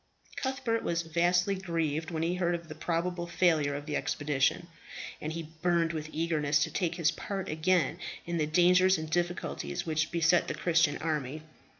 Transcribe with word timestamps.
Cuthbert 0.35 0.81
was 0.81 1.03
vastly 1.03 1.53
grieved 1.53 2.09
when 2.09 2.23
he 2.23 2.33
heard 2.33 2.55
of 2.55 2.67
the 2.69 2.73
probable 2.73 3.27
failure 3.27 3.75
of 3.75 3.85
the 3.85 3.95
expedition, 3.95 4.65
and 5.21 5.31
he 5.31 5.51
burned 5.61 5.93
with 5.93 6.09
eagerness 6.11 6.63
to 6.63 6.71
take 6.71 6.95
his 6.95 7.11
part 7.11 7.47
again 7.47 7.99
in 8.25 8.39
the 8.39 8.47
dangers 8.47 8.97
and 8.97 9.11
difficulties 9.11 9.85
which 9.85 10.09
beset 10.09 10.47
the 10.47 10.55
Christian 10.55 10.97
army. 10.97 11.43